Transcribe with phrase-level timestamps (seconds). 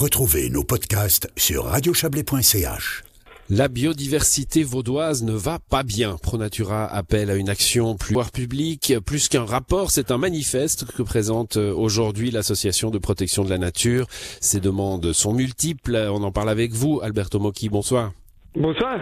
[0.00, 3.02] Retrouvez nos podcasts sur radiochablais.ch.
[3.50, 6.16] La biodiversité vaudoise ne va pas bien.
[6.22, 11.56] Pronatura appelle à une action plus publique, plus qu'un rapport, c'est un manifeste que présente
[11.56, 14.06] euh, aujourd'hui l'association de protection de la nature.
[14.40, 15.96] Ces demandes sont multiples.
[15.96, 17.68] On en parle avec vous, Alberto Mocchi.
[17.68, 18.12] Bonsoir.
[18.54, 19.00] Bonsoir.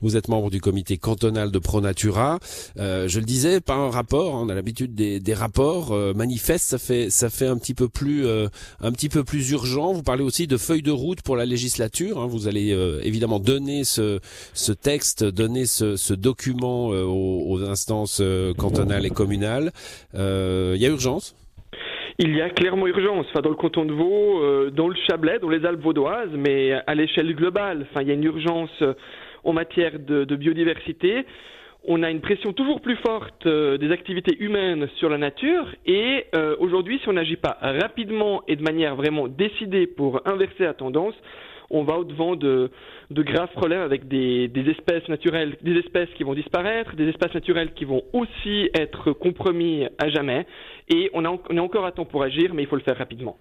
[0.00, 2.38] Vous êtes membre du comité cantonal de Pronatura.
[2.78, 4.34] Euh, je le disais, pas un rapport.
[4.34, 6.68] On a l'habitude des, des, rapports euh, manifestes.
[6.68, 8.48] Ça fait ça fait un petit peu plus euh,
[8.80, 9.92] un petit peu plus urgent.
[9.92, 12.18] Vous parlez aussi de feuille de route pour la législature.
[12.18, 12.26] Hein.
[12.28, 14.20] Vous allez euh, évidemment donner ce
[14.54, 18.22] ce texte, donner ce, ce document euh, aux, aux, instances
[18.56, 19.72] cantonales et communales.
[20.14, 21.34] Il y a urgence?
[22.20, 25.38] Il y a clairement urgence, enfin dans le canton de Vaud, euh, dans le Chablais,
[25.38, 27.86] dans les Alpes vaudoises, mais à l'échelle globale.
[27.88, 28.82] Enfin, il y a une urgence
[29.44, 31.24] en matière de, biodiversité.
[31.84, 35.66] On a une pression toujours plus forte euh, des activités humaines sur la nature.
[35.86, 40.64] Et euh, aujourd'hui, si on n'agit pas rapidement et de manière vraiment décidée pour inverser
[40.64, 41.14] la tendance,
[41.70, 42.70] on va au-devant de,
[43.10, 47.72] graves problèmes avec des, des, espèces naturelles, des espèces qui vont disparaître, des espaces naturels
[47.74, 50.46] qui vont aussi être compromis à jamais.
[50.88, 52.96] Et on, a, on est encore à temps pour agir, mais il faut le faire
[52.96, 53.36] rapidement.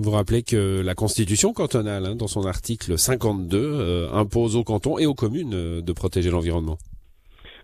[0.00, 4.96] Vous rappelez que la Constitution cantonale, hein, dans son article 52, euh, impose aux cantons
[4.96, 6.78] et aux communes euh, de protéger l'environnement.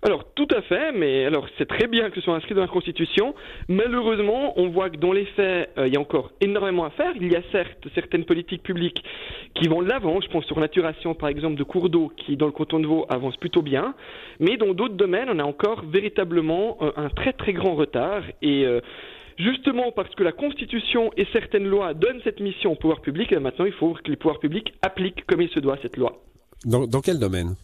[0.03, 2.67] Alors tout à fait, mais alors c'est très bien que ce soit inscrit dans la
[2.67, 3.37] Constitution.
[3.69, 7.13] Malheureusement, on voit que dans les faits, euh, il y a encore énormément à faire.
[7.21, 9.05] Il y a certes certaines politiques publiques
[9.55, 10.21] qui vont l'avant.
[10.21, 13.07] Je pense sur naturation, par exemple, de cours d'eau, qui dans le canton de Vaud
[13.11, 13.95] avance plutôt bien.
[14.41, 18.25] Mais dans d'autres domaines, on a encore véritablement un très très grand retard.
[18.43, 18.67] Et
[19.39, 23.39] justement parce que la Constitution et certaines lois donnent cette mission au pouvoir public, et
[23.39, 26.23] maintenant il faut que les pouvoirs publics appliquent comme il se doit cette loi.
[26.65, 27.57] Dans quel domaine?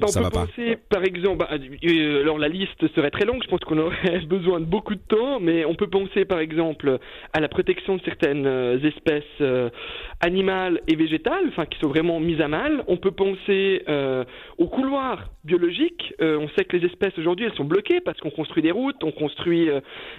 [0.00, 3.60] On peut penser, par exemple, bah, euh, alors la liste serait très longue, je pense
[3.60, 6.98] qu'on aurait besoin de beaucoup de temps, mais on peut penser, par exemple,
[7.32, 9.70] à la protection de certaines euh, espèces euh,
[10.20, 12.84] animales et végétales, enfin, qui sont vraiment mises à mal.
[12.86, 14.24] On peut penser euh,
[14.58, 16.14] aux couloirs biologiques.
[16.20, 19.12] on sait que les espèces aujourd'hui, elles sont bloquées parce qu'on construit des routes, on
[19.12, 19.70] construit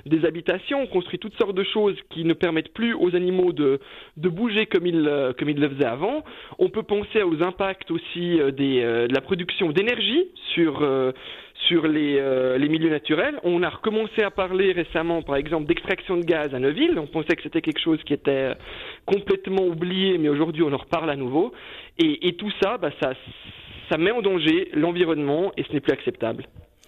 [0.08, 3.80] des habitations, on construit toutes sortes de choses qui ne permettent plus aux animaux de,
[4.18, 6.24] de bouger comme ils, comme ils le faisaient avant.
[6.58, 11.12] On peut penser aux impacts aussi des, de la production d'énergie sur euh,
[11.68, 13.38] sur les, euh, les, milieux naturels.
[13.44, 16.98] On a recommencé à parler récemment, par exemple, d'extraction de gaz à Neuville.
[16.98, 18.54] On pensait que c'était quelque chose qui était
[19.06, 21.52] complètement oublié, mais aujourd'hui on en reparle à nouveau.
[21.98, 23.14] Et, et tout ça, bah, ça,
[23.90, 26.46] ça met en danger l'environnement et ce n'est plus acceptable.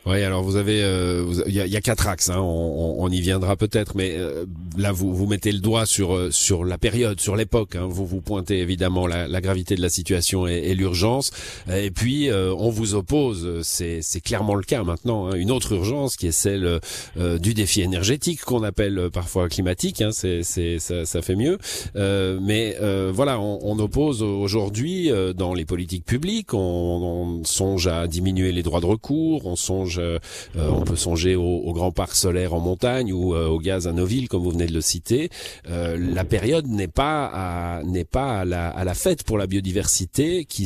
[0.08, 3.08] Oui, alors vous avez, euh, il y, a, y, a, quatre axes, hein, on, on,
[3.10, 4.46] y viendra peut-être, mais euh,
[4.76, 7.76] là vous vous mettez le doigt sur euh, sur la période, sur l'époque.
[7.76, 11.30] Hein, vous vous pointez évidemment la, la, gravité de la situation et, et l'urgence,
[11.72, 16.18] et puis on vous oppose, c'est c'est clairement le cas maintenant, hein, une autre urgence
[16.18, 16.80] qui est celle
[17.16, 20.02] du défi énergétique qu'on appelle parfois climatique.
[20.02, 21.60] Hein, c'est c'est ça, ça, fait mieux,
[21.96, 22.76] mais
[23.12, 28.64] voilà, on, on oppose aujourd'hui dans les politiques publiques, on, on songe à diminuer les
[28.64, 30.19] droits de recours, on songe euh,
[30.56, 34.28] on peut songer au, grand parc solaire en montagne ou euh, au gaz à Noville,
[34.28, 35.29] comme vous venez de le citer.
[35.69, 40.66] Euh, la période n'est pas n'est pas à la, fête pour la biodiversité, qui,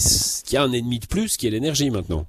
[0.58, 2.26] a un ennemi de plus, qui est l'énergie maintenant.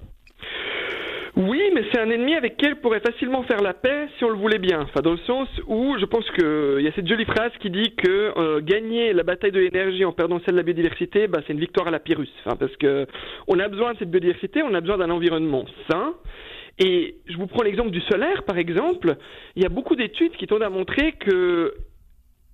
[1.35, 4.29] Oui, mais c'est un ennemi avec qui on pourrait facilement faire la paix si on
[4.29, 4.81] le voulait bien.
[4.81, 7.93] Enfin, dans le sens où je pense qu'il y a cette jolie phrase qui dit
[7.95, 11.59] que gagner la bataille de l'énergie en perdant celle de la biodiversité, bah, c'est une
[11.59, 12.29] victoire à la Pyrrhus.
[12.43, 13.05] Parce que
[13.47, 16.15] on a besoin de cette biodiversité, on a besoin d'un environnement sain.
[16.79, 19.17] Et je vous prends l'exemple du solaire, par exemple.
[19.55, 21.73] Il y a beaucoup d'études qui tendent à montrer que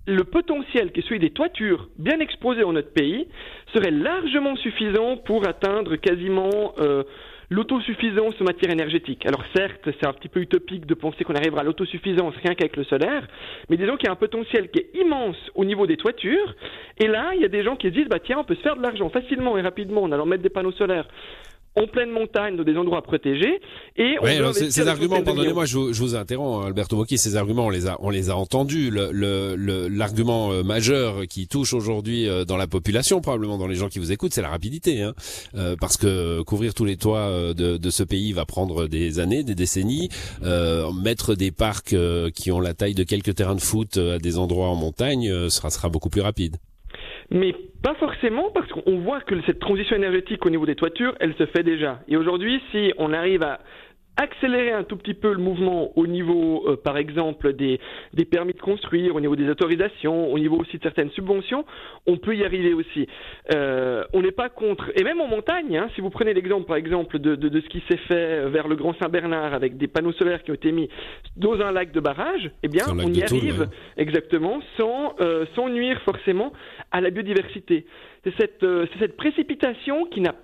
[0.06, 3.26] le potentiel qui est celui des toitures bien exposées en notre pays
[3.72, 7.04] serait largement suffisant pour atteindre quasiment euh,
[7.50, 9.24] l'autosuffisance en matière énergétique.
[9.26, 12.76] Alors certes, c'est un petit peu utopique de penser qu'on arrivera à l'autosuffisance rien qu'avec
[12.76, 13.26] le solaire,
[13.68, 16.54] mais disons qu'il y a un potentiel qui est immense au niveau des toitures,
[16.98, 18.62] et là, il y a des gens qui se disent, bah tiens, on peut se
[18.62, 21.08] faire de l'argent facilement et rapidement en allant mettre des panneaux solaires
[21.76, 23.60] en pleine montagne, dans des endroits protégés.
[23.96, 27.70] Et alors ces, arguments, pardonnez-moi, je, je, vous interromps, hein, Alberto Bocchi, ces arguments, on
[27.70, 28.90] les a, on les a entendus.
[28.90, 33.74] L'argument le, le, euh, majeur qui touche aujourd'hui euh, dans la population, probablement dans les
[33.74, 35.14] gens qui vous écoutent, c'est la rapidité, hein,
[35.56, 39.42] euh, parce que couvrir tous les toits de, de, ce pays va prendre des années,
[39.42, 40.08] des décennies.
[40.42, 41.94] Euh, mettre des parcs
[42.34, 45.70] qui ont la taille de quelques terrains de foot à des endroits en montagne sera,
[45.70, 46.56] sera beaucoup plus rapide
[47.34, 51.34] mais pas forcément parce qu'on voit que cette transition énergétique au niveau des toitures, elle
[51.34, 51.98] se fait déjà.
[52.08, 53.60] Et aujourd'hui, si on arrive à
[54.16, 57.80] accélérer un tout petit peu le mouvement au niveau, euh, par exemple, des,
[58.12, 61.64] des, permis de construire, au niveau des autorisations, au niveau aussi de certaines subventions,
[62.06, 63.08] on peut y arriver aussi.
[63.54, 66.76] Euh, on n'est pas contre, et même en montagne, hein, si vous prenez l'exemple, par
[66.76, 70.12] exemple, de, de, de ce qui s'est fait vers le Grand Saint-Bernard avec des panneaux
[70.12, 70.88] solaires qui ont été mis
[71.36, 76.00] dans un lac de barrage, eh bien, on y arrive exactement sans, euh, sans nuire
[76.02, 76.52] forcément
[76.90, 77.86] à la biodiversité.
[78.24, 80.34] C'est cette, euh, cette précipitation qui n'a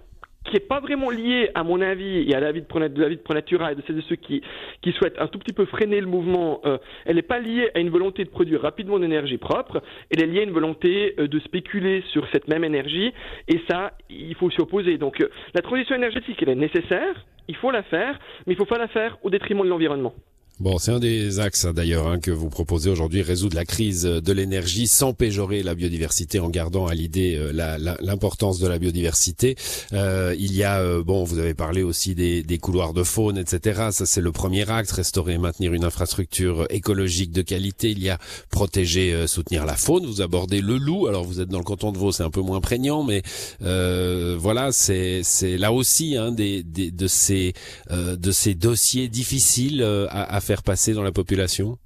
[0.51, 3.75] qui n'est pas vraiment lié, à mon avis, et à l'avis de, de, Pronatura et
[3.75, 4.43] de ceux, qui,
[4.83, 7.79] qui souhaitent un tout petit peu freiner le mouvement, euh, elle n'est pas liée à
[7.79, 11.29] une volonté de produire rapidement de l'énergie propre, elle est liée à une volonté euh,
[11.29, 13.13] de spéculer sur cette même énergie,
[13.49, 14.99] et ça, il faut s'y opposer.
[14.99, 18.59] Donc euh, la transition énergétique, elle est nécessaire, il faut la faire, mais il ne
[18.59, 20.15] faut pas la faire au détriment de l'environnement.
[20.61, 24.03] Bon, c'est un des axes hein, d'ailleurs hein, que vous proposez aujourd'hui, résoudre la crise
[24.03, 29.57] de l'énergie sans péjorer la biodiversité, en gardant à l'idée euh, l'importance de la biodiversité.
[29.95, 33.39] Euh, il y a, euh, bon, vous avez parlé aussi des, des couloirs de faune,
[33.39, 33.89] etc.
[33.91, 37.93] Ça c'est le premier axe, restaurer et maintenir une infrastructure écologique de qualité.
[37.93, 38.19] Il y a
[38.51, 40.05] protéger, euh, soutenir la faune.
[40.05, 41.07] Vous abordez le loup.
[41.07, 43.23] Alors vous êtes dans le canton de Vaud, c'est un peu moins prégnant, mais
[43.61, 47.55] voilà, c'est c'est là aussi hein, des, des, de ces
[47.91, 51.79] de ces dossiers difficiles à, à faire faire passer dans la population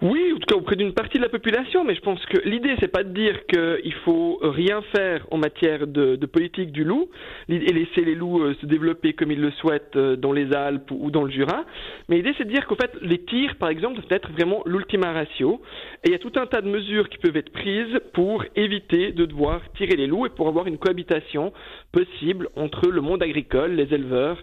[0.00, 2.76] oui, en tout cas auprès d'une partie de la population, mais je pense que l'idée
[2.78, 7.08] c'est pas de dire qu'il faut rien faire en matière de, politique du loup
[7.48, 10.92] et laisser les loups euh, se développer comme ils le souhaitent euh, dans les Alpes
[10.92, 11.64] ou dans le Jura,
[12.08, 15.12] mais l'idée c'est de dire qu'en fait les tirs par exemple doivent être vraiment l'ultima
[15.12, 15.60] ratio
[16.04, 19.10] et il y a tout un tas de mesures qui peuvent être prises pour éviter
[19.10, 21.52] de devoir tirer les loups et pour avoir une cohabitation
[21.90, 24.38] possible entre le monde agricole, les éleveurs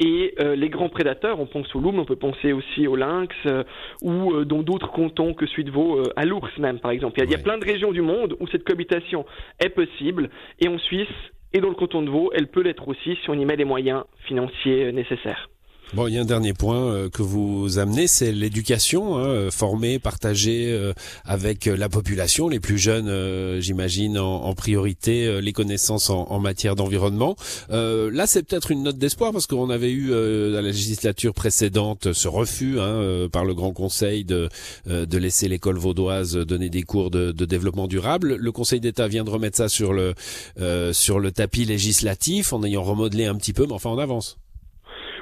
[0.00, 2.96] et euh, les grands prédateurs, on pense au loup, mais on peut penser aussi au
[2.96, 3.64] lynx euh,
[4.02, 7.20] ou euh, dans d'autres cantons que celui de Vaud, à l'ours même par exemple.
[7.22, 9.24] Il y, a, plein de régions du monde où cette cohabitation
[9.58, 10.30] est possible
[10.60, 11.08] et en Suisse
[11.52, 13.64] et dans le canton de Vaud, elle peut l'être aussi si on y met les
[13.64, 15.48] moyens financiers nécessaires.
[15.94, 19.50] Bon, il y a un dernier point euh, que vous amenez, c'est l'éducation, hein, euh,
[19.50, 20.92] former, partager euh,
[21.24, 23.08] avec la population, les plus jeunes,
[23.60, 27.36] j'imagine, en, priorité, les connaissances en, matière d'environnement.
[27.70, 32.28] là, c'est peut-être une note d'espoir parce qu'on avait eu à la législature précédente ce
[32.28, 34.48] refus hein, par le Grand Conseil de,
[34.86, 38.36] de laisser l'école vaudoise donner des cours de, de développement durable.
[38.36, 40.14] Le Conseil d'État vient de remettre ça sur le
[40.92, 44.38] sur le tapis législatif en ayant remodelé un petit peu, mais enfin on avance.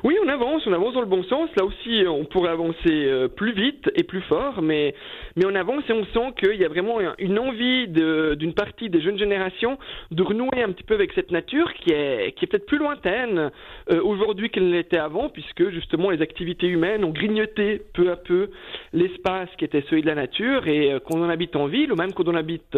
[0.04, 1.48] Oui, on avance, on avance dans le bon sens.
[1.56, 4.94] Là aussi, on pourrait avancer euh, plus vite et plus fort, mais,
[5.36, 9.00] mais on avance et on sent qu'il y a vraiment une envie d'une partie des
[9.00, 9.78] jeunes générations
[10.10, 13.50] de renouer un petit peu avec cette nature qui est, qui est peut-être plus lointaine
[13.90, 18.50] euh, aujourd'hui qu'elle l'était avant, puisque justement les activités humaines ont grignoté peu à peu
[18.92, 21.96] l'espace qui était celui de la nature et euh, qu'on en habite en ville ou
[21.96, 22.76] même qu'on en habite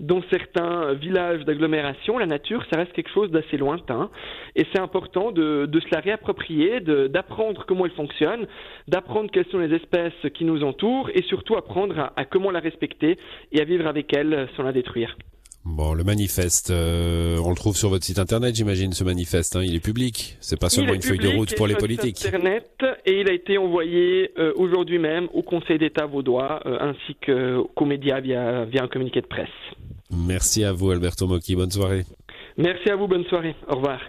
[0.00, 4.10] dans certains villages d'agglomération, la nature, ça reste quelque chose d'assez lointain
[4.54, 6.51] et c'est important de, de se la réapproprier
[7.08, 8.46] d'apprendre comment elle fonctionne,
[8.88, 13.18] d'apprendre quelles sont les espèces qui nous entourent et surtout apprendre à, comment la respecter
[13.52, 15.16] et à vivre avec elle sans la détruire.
[15.64, 19.54] Bon, le manifeste, euh, on le trouve sur votre site internet, j'imagine, ce manifeste.
[19.54, 20.36] Hein, il est public.
[20.40, 22.26] C'est pas seulement une feuille de route pour les politiques.
[22.26, 27.14] Internet et il a été envoyé euh, aujourd'hui même au Conseil d'État vaudois euh, ainsi
[27.24, 29.48] qu'aux médias via, via un communiqué de presse.
[30.10, 31.54] Merci à vous, Alberto Mocchi.
[31.54, 32.02] Bonne soirée.
[32.56, 33.06] Merci à vous.
[33.06, 33.54] Bonne soirée.
[33.68, 34.00] Au revoir.